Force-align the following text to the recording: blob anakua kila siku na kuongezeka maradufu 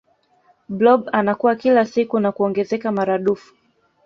blob 0.69 1.09
anakua 1.11 1.55
kila 1.55 1.85
siku 1.85 2.19
na 2.19 2.31
kuongezeka 2.31 2.91
maradufu 2.91 3.55